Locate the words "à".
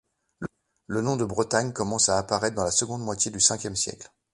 2.09-2.17